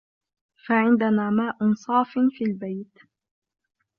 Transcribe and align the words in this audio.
فعندنا 0.65 1.29
ماء 1.29 1.73
صافٍ 1.73 2.13
في 2.37 2.43
البيت 2.43 2.97